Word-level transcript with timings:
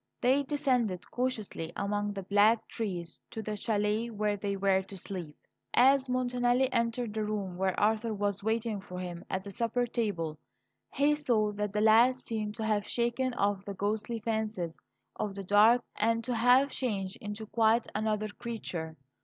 They 0.19 0.41
descended 0.41 1.11
cautiously 1.11 1.71
among 1.75 2.13
the 2.13 2.23
black 2.23 2.67
trees 2.67 3.19
to 3.29 3.43
the 3.43 3.55
chalet 3.55 4.09
where 4.09 4.35
they 4.35 4.57
were 4.57 4.81
to 4.81 4.97
sleep. 4.97 5.37
As 5.75 6.09
Montanelli 6.09 6.69
entered 6.73 7.13
the 7.13 7.23
room 7.23 7.55
where 7.55 7.79
Arthur 7.79 8.11
was 8.11 8.41
waiting 8.43 8.81
for 8.81 8.97
him 8.97 9.23
at 9.29 9.43
the 9.43 9.51
supper 9.51 9.85
table, 9.85 10.39
he 10.91 11.13
saw 11.13 11.51
that 11.51 11.71
the 11.73 11.81
lad 11.81 12.15
seemed 12.15 12.55
to 12.55 12.65
have 12.65 12.87
shaken 12.87 13.35
off 13.35 13.63
the 13.63 13.75
ghostly 13.75 14.19
fancies 14.21 14.79
of 15.17 15.35
the 15.35 15.43
dark, 15.43 15.83
and 15.95 16.23
to 16.23 16.33
have 16.33 16.71
changed 16.71 17.17
into 17.21 17.45
quite 17.45 17.87
another 17.93 18.29
creature. 18.29 18.97